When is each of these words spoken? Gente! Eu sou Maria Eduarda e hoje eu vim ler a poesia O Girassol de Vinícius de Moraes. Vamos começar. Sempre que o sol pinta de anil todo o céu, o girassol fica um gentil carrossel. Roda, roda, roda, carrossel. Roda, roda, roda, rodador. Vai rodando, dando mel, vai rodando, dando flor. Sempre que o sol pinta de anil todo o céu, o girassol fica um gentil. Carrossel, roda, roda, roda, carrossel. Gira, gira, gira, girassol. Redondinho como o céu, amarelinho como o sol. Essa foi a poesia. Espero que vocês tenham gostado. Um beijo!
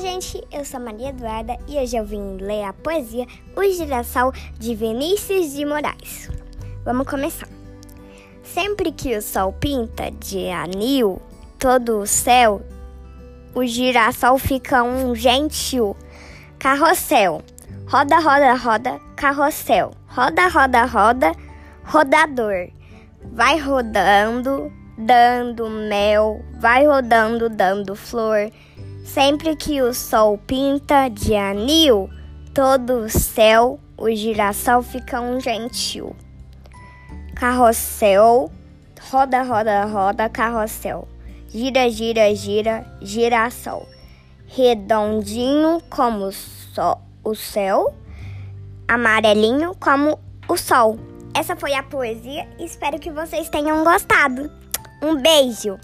Gente! 0.00 0.40
Eu 0.52 0.64
sou 0.64 0.78
Maria 0.78 1.08
Eduarda 1.08 1.58
e 1.66 1.76
hoje 1.76 1.96
eu 1.96 2.04
vim 2.04 2.36
ler 2.36 2.62
a 2.62 2.72
poesia 2.72 3.26
O 3.56 3.62
Girassol 3.64 4.32
de 4.56 4.72
Vinícius 4.72 5.52
de 5.52 5.64
Moraes. 5.64 6.30
Vamos 6.84 7.08
começar. 7.08 7.48
Sempre 8.44 8.92
que 8.92 9.16
o 9.16 9.20
sol 9.20 9.52
pinta 9.52 10.08
de 10.12 10.50
anil 10.50 11.20
todo 11.58 11.98
o 11.98 12.06
céu, 12.06 12.62
o 13.52 13.66
girassol 13.66 14.38
fica 14.38 14.84
um 14.84 15.16
gentil 15.16 15.96
carrossel. 16.60 17.42
Roda, 17.88 18.20
roda, 18.20 18.54
roda, 18.54 19.00
carrossel. 19.16 19.94
Roda, 20.06 20.46
roda, 20.46 20.84
roda, 20.84 21.32
rodador. 21.84 22.68
Vai 23.32 23.58
rodando, 23.58 24.72
dando 24.96 25.68
mel, 25.68 26.40
vai 26.60 26.86
rodando, 26.86 27.48
dando 27.48 27.96
flor. 27.96 28.48
Sempre 29.04 29.56
que 29.56 29.80
o 29.80 29.92
sol 29.94 30.38
pinta 30.38 31.08
de 31.08 31.34
anil 31.34 32.10
todo 32.54 33.04
o 33.04 33.08
céu, 33.08 33.78
o 33.96 34.10
girassol 34.10 34.82
fica 34.82 35.20
um 35.20 35.40
gentil. 35.40 36.14
Carrossel, 37.34 38.50
roda, 39.10 39.42
roda, 39.42 39.84
roda, 39.84 40.28
carrossel. 40.28 41.08
Gira, 41.48 41.88
gira, 41.88 42.34
gira, 42.34 42.84
girassol. 43.00 43.88
Redondinho 44.46 45.80
como 45.88 46.30
o 47.24 47.34
céu, 47.34 47.94
amarelinho 48.86 49.74
como 49.74 50.18
o 50.48 50.56
sol. 50.56 50.98
Essa 51.34 51.54
foi 51.54 51.74
a 51.74 51.82
poesia. 51.82 52.48
Espero 52.58 52.98
que 52.98 53.10
vocês 53.10 53.48
tenham 53.48 53.84
gostado. 53.84 54.50
Um 55.02 55.20
beijo! 55.20 55.78